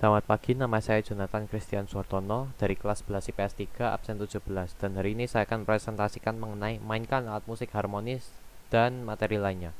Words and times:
Selamat 0.00 0.24
pagi, 0.24 0.56
nama 0.56 0.80
saya 0.80 1.04
Jonathan 1.04 1.44
Christian 1.44 1.84
Suartono 1.84 2.56
dari 2.56 2.72
kelas 2.72 3.04
11 3.04 3.36
IPS 3.36 3.52
3 3.84 3.92
absen 3.92 4.16
17 4.16 4.40
dan 4.80 4.96
hari 4.96 5.12
ini 5.12 5.28
saya 5.28 5.44
akan 5.44 5.68
presentasikan 5.68 6.40
mengenai 6.40 6.80
mainkan 6.80 7.28
alat 7.28 7.44
musik 7.44 7.68
harmonis 7.76 8.32
dan 8.72 9.04
materi 9.04 9.36
lainnya. 9.36 9.76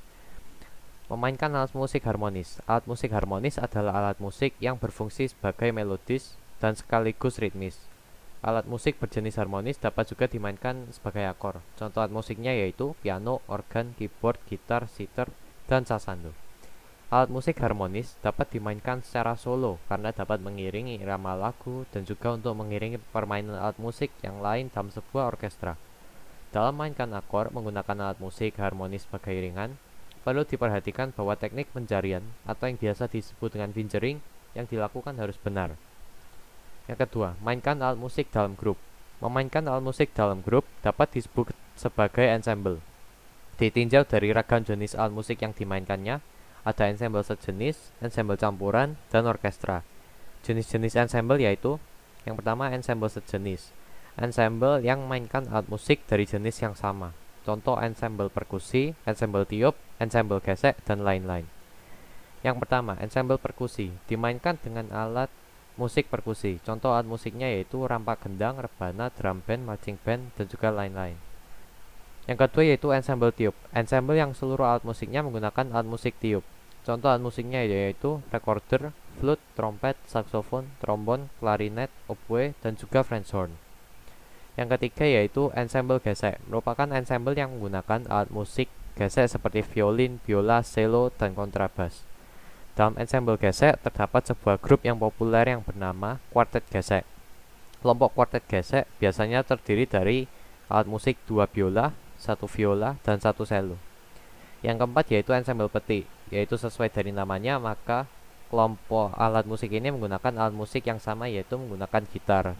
Memainkan 1.08 1.56
alat 1.56 1.72
musik 1.72 2.04
harmonis. 2.04 2.60
Alat 2.68 2.84
musik 2.84 3.16
harmonis 3.16 3.56
adalah 3.56 3.96
alat 3.96 4.20
musik 4.20 4.52
yang 4.60 4.76
berfungsi 4.76 5.32
sebagai 5.32 5.72
melodis 5.72 6.36
dan 6.60 6.76
sekaligus 6.76 7.40
ritmis. 7.40 7.80
Alat 8.44 8.68
musik 8.68 9.00
berjenis 9.00 9.40
harmonis 9.40 9.80
dapat 9.80 10.04
juga 10.04 10.28
dimainkan 10.28 10.84
sebagai 10.92 11.24
akor. 11.32 11.64
Contoh 11.80 12.04
alat 12.04 12.12
musiknya 12.12 12.52
yaitu 12.52 12.92
piano, 13.00 13.40
organ, 13.48 13.96
keyboard, 13.96 14.36
gitar, 14.52 14.84
sitar, 14.84 15.32
dan 15.64 15.88
sasando. 15.88 16.36
Alat 17.10 17.26
musik 17.26 17.58
harmonis 17.58 18.14
dapat 18.22 18.54
dimainkan 18.54 19.02
secara 19.02 19.34
solo 19.34 19.82
karena 19.90 20.14
dapat 20.14 20.38
mengiringi 20.38 21.02
irama 21.02 21.34
lagu 21.34 21.82
dan 21.90 22.06
juga 22.06 22.38
untuk 22.38 22.54
mengiringi 22.54 23.02
permainan 23.10 23.58
alat 23.58 23.74
musik 23.82 24.14
yang 24.22 24.38
lain 24.38 24.70
dalam 24.70 24.94
sebuah 24.94 25.34
orkestra. 25.34 25.74
Dalam 26.54 26.78
mainkan 26.78 27.10
akor 27.10 27.50
menggunakan 27.50 27.98
alat 27.98 28.22
musik 28.22 28.54
harmonis 28.62 29.10
sebagai 29.10 29.34
iringan, 29.34 29.74
perlu 30.22 30.46
diperhatikan 30.46 31.10
bahwa 31.10 31.34
teknik 31.34 31.66
pencarian 31.74 32.22
atau 32.46 32.70
yang 32.70 32.78
biasa 32.78 33.10
disebut 33.10 33.58
dengan 33.58 33.74
fingering 33.74 34.22
yang 34.54 34.70
dilakukan 34.70 35.18
harus 35.18 35.34
benar. 35.34 35.74
Yang 36.86 37.10
kedua, 37.10 37.34
mainkan 37.42 37.82
alat 37.82 37.98
musik 37.98 38.30
dalam 38.30 38.54
grup. 38.54 38.78
Memainkan 39.18 39.66
alat 39.66 39.82
musik 39.82 40.14
dalam 40.14 40.46
grup 40.46 40.62
dapat 40.86 41.10
disebut 41.10 41.50
sebagai 41.74 42.30
ensemble. 42.30 42.78
Ditinjau 43.58 44.06
dari 44.06 44.30
ragam 44.30 44.62
jenis 44.62 44.94
alat 44.94 45.10
musik 45.10 45.42
yang 45.42 45.50
dimainkannya, 45.50 46.22
ada 46.66 46.88
ensemble 46.88 47.24
sejenis, 47.24 47.94
ensemble 48.04 48.36
campuran, 48.36 49.00
dan 49.08 49.24
orkestra. 49.24 49.82
Jenis-jenis 50.44 50.96
ensemble 50.96 51.40
yaitu 51.40 51.80
yang 52.28 52.36
pertama 52.36 52.68
ensemble 52.72 53.08
sejenis. 53.08 53.72
Ensemble 54.20 54.84
yang 54.84 55.08
mainkan 55.08 55.48
alat 55.48 55.68
musik 55.72 56.04
dari 56.04 56.28
jenis 56.28 56.60
yang 56.60 56.76
sama. 56.76 57.16
Contoh 57.40 57.80
ensemble 57.80 58.28
perkusi, 58.28 58.92
ensemble 59.08 59.48
tiup, 59.48 59.72
ensemble 59.96 60.44
gesek, 60.44 60.76
dan 60.84 61.00
lain-lain. 61.00 61.48
Yang 62.44 62.56
pertama, 62.60 62.96
ensemble 63.00 63.40
perkusi 63.40 63.92
dimainkan 64.08 64.60
dengan 64.60 64.92
alat 64.92 65.32
musik 65.80 66.12
perkusi. 66.12 66.60
Contoh 66.60 66.92
alat 66.92 67.08
musiknya 67.08 67.48
yaitu 67.48 67.80
rampak 67.88 68.20
gendang, 68.28 68.60
rebana, 68.60 69.08
drum 69.08 69.40
band, 69.44 69.64
marching 69.64 69.96
band, 70.04 70.36
dan 70.36 70.44
juga 70.48 70.68
lain-lain. 70.68 71.29
Yang 72.28 72.38
kedua 72.46 72.62
yaitu 72.68 72.88
ensemble 72.92 73.32
tiup. 73.32 73.56
Ensemble 73.72 74.18
yang 74.18 74.36
seluruh 74.36 74.66
alat 74.66 74.84
musiknya 74.84 75.24
menggunakan 75.24 75.72
alat 75.72 75.88
musik 75.88 76.18
tiup. 76.20 76.44
Contoh 76.84 77.08
alat 77.08 77.22
musiknya 77.24 77.64
yaitu 77.64 78.20
recorder, 78.34 78.92
flute, 79.20 79.42
trompet, 79.56 79.96
saxophone, 80.08 80.72
trombon, 80.80 81.32
klarinet, 81.40 81.88
oboe, 82.08 82.56
dan 82.60 82.76
juga 82.76 83.00
French 83.00 83.32
horn. 83.32 83.56
Yang 84.58 84.76
ketiga 84.76 85.04
yaitu 85.08 85.48
ensemble 85.56 86.02
gesek, 86.02 86.36
merupakan 86.44 86.88
ensemble 86.92 87.32
yang 87.32 87.54
menggunakan 87.56 88.04
alat 88.10 88.28
musik 88.28 88.68
gesek 88.98 89.30
seperti 89.30 89.64
violin, 89.64 90.20
biola, 90.20 90.60
cello, 90.60 91.08
dan 91.16 91.32
kontrabas. 91.32 92.04
Dalam 92.76 92.96
ensemble 93.00 93.36
gesek 93.36 93.80
terdapat 93.80 94.32
sebuah 94.32 94.60
grup 94.60 94.84
yang 94.84 94.96
populer 94.96 95.56
yang 95.56 95.64
bernama 95.64 96.20
quartet 96.32 96.64
gesek. 96.68 97.04
Kelompok 97.80 98.12
quartet 98.12 98.44
gesek 98.44 98.84
biasanya 99.00 99.40
terdiri 99.44 99.84
dari 99.88 100.18
alat 100.68 100.86
musik 100.86 101.16
dua 101.24 101.48
biola, 101.48 101.92
satu 102.20 102.44
viola, 102.44 103.00
dan 103.00 103.16
satu 103.16 103.48
cello. 103.48 103.80
Yang 104.60 104.84
keempat 104.84 105.04
yaitu 105.08 105.32
ensemble 105.32 105.72
peti, 105.72 106.04
yaitu 106.28 106.60
sesuai 106.60 106.92
dari 106.92 107.16
namanya 107.16 107.56
maka 107.56 108.04
kelompok 108.52 109.16
alat 109.16 109.48
musik 109.48 109.72
ini 109.72 109.88
menggunakan 109.88 110.36
alat 110.36 110.52
musik 110.52 110.84
yang 110.84 111.00
sama 111.00 111.32
yaitu 111.32 111.56
menggunakan 111.56 112.04
gitar. 112.12 112.58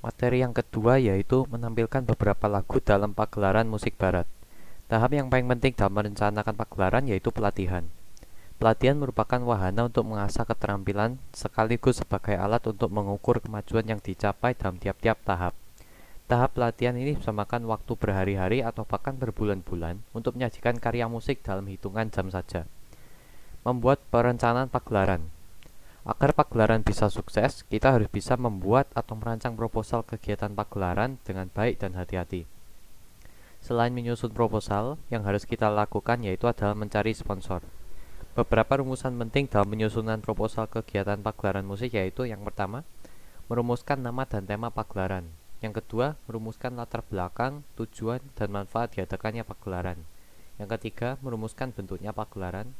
Materi 0.00 0.40
yang 0.40 0.56
kedua 0.56 0.96
yaitu 0.96 1.44
menampilkan 1.50 2.06
beberapa 2.06 2.48
lagu 2.48 2.80
dalam 2.80 3.12
pagelaran 3.12 3.68
musik 3.68 4.00
barat. 4.00 4.24
Tahap 4.88 5.12
yang 5.12 5.28
paling 5.28 5.44
penting 5.44 5.76
dalam 5.76 5.92
merencanakan 5.92 6.54
pagelaran 6.56 7.04
yaitu 7.04 7.28
pelatihan. 7.28 7.84
Pelatihan 8.56 8.96
merupakan 8.96 9.40
wahana 9.44 9.88
untuk 9.88 10.08
mengasah 10.08 10.44
keterampilan 10.44 11.20
sekaligus 11.32 12.00
sebagai 12.00 12.36
alat 12.36 12.60
untuk 12.68 12.92
mengukur 12.92 13.40
kemajuan 13.40 13.88
yang 13.88 14.00
dicapai 14.00 14.52
dalam 14.52 14.76
tiap-tiap 14.76 15.20
tahap. 15.24 15.56
Tahap 16.30 16.54
pelatihan 16.54 16.94
ini 16.94 17.18
bisa 17.18 17.34
makan 17.34 17.66
waktu 17.66 17.90
berhari-hari 17.98 18.62
atau 18.62 18.86
bahkan 18.86 19.18
berbulan-bulan 19.18 19.98
untuk 20.14 20.38
menyajikan 20.38 20.78
karya 20.78 21.10
musik 21.10 21.42
dalam 21.42 21.66
hitungan 21.66 22.06
jam 22.06 22.30
saja. 22.30 22.70
Membuat 23.66 23.98
perencanaan 24.14 24.70
pagelaran 24.70 25.26
Agar 26.00 26.32
pagelaran 26.32 26.86
bisa 26.86 27.12
sukses, 27.12 27.66
kita 27.68 27.92
harus 27.92 28.08
bisa 28.08 28.38
membuat 28.38 28.88
atau 28.96 29.18
merancang 29.20 29.52
proposal 29.52 30.00
kegiatan 30.00 30.54
pagelaran 30.54 31.20
dengan 31.26 31.52
baik 31.52 31.82
dan 31.82 31.92
hati-hati. 31.92 32.48
Selain 33.60 33.92
menyusun 33.92 34.32
proposal, 34.32 34.96
yang 35.12 35.26
harus 35.28 35.44
kita 35.44 35.68
lakukan 35.68 36.24
yaitu 36.24 36.48
adalah 36.48 36.72
mencari 36.72 37.12
sponsor. 37.12 37.60
Beberapa 38.32 38.80
rumusan 38.80 39.18
penting 39.18 39.50
dalam 39.50 39.68
penyusunan 39.68 40.24
proposal 40.24 40.70
kegiatan 40.70 41.20
pagelaran 41.20 41.68
musik 41.68 41.92
yaitu 41.92 42.24
yang 42.24 42.40
pertama, 42.46 42.86
merumuskan 43.52 44.00
nama 44.00 44.24
dan 44.24 44.48
tema 44.48 44.72
pagelaran. 44.72 45.39
Yang 45.60 45.84
kedua, 45.84 46.16
merumuskan 46.24 46.72
latar 46.80 47.04
belakang, 47.04 47.68
tujuan, 47.76 48.24
dan 48.32 48.48
manfaat 48.48 48.96
diadakannya 48.96 49.44
pagelaran. 49.44 50.08
Yang 50.56 50.76
ketiga, 50.76 51.20
merumuskan 51.20 51.76
bentuknya 51.76 52.16
pagelaran. 52.16 52.72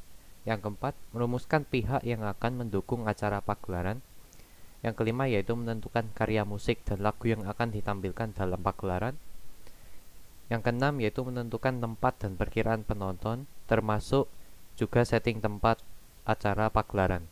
Yang 0.49 0.65
keempat, 0.65 0.97
merumuskan 1.13 1.69
pihak 1.69 2.01
yang 2.09 2.25
akan 2.25 2.65
mendukung 2.65 3.05
acara 3.05 3.45
pagelaran. 3.45 4.01
Yang 4.81 4.97
kelima 4.97 5.29
yaitu 5.29 5.53
menentukan 5.53 6.09
karya 6.17 6.49
musik 6.49 6.81
dan 6.89 7.05
lagu 7.05 7.29
yang 7.29 7.45
akan 7.45 7.69
ditampilkan 7.69 8.33
dalam 8.33 8.61
pagelaran. 8.65 9.21
Yang 10.49 10.61
keenam 10.65 10.95
yaitu 11.05 11.21
menentukan 11.21 11.85
tempat 11.85 12.17
dan 12.17 12.41
perkiraan 12.41 12.89
penonton, 12.89 13.45
termasuk 13.69 14.33
juga 14.81 15.05
setting 15.05 15.45
tempat 15.45 15.85
acara 16.25 16.73
pagelaran. 16.73 17.29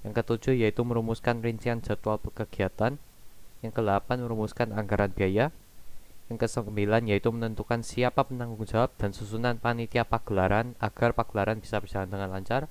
Yang 0.00 0.24
ketujuh 0.24 0.64
yaitu 0.64 0.80
merumuskan 0.88 1.44
rincian 1.44 1.84
jadwal 1.84 2.16
kegiatan 2.16 2.96
yang 3.66 3.74
ke-8 3.74 4.22
merumuskan 4.22 4.70
anggaran 4.70 5.10
biaya. 5.10 5.50
Yang 6.30 6.46
ke-9 6.46 7.06
yaitu 7.06 7.28
menentukan 7.30 7.82
siapa 7.82 8.26
penanggung 8.26 8.66
jawab 8.66 8.94
dan 8.98 9.14
susunan 9.14 9.58
panitia 9.58 10.06
pagelaran 10.06 10.78
agar 10.78 11.14
pagelaran 11.14 11.58
bisa 11.58 11.82
berjalan 11.82 12.10
dengan 12.10 12.30
lancar. 12.30 12.70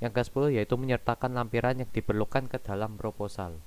Yang 0.00 0.12
ke-10 0.20 0.60
yaitu 0.60 0.74
menyertakan 0.76 1.36
lampiran 1.36 1.80
yang 1.80 1.88
diperlukan 1.92 2.48
ke 2.48 2.60
dalam 2.60 2.96
proposal. 3.00 3.60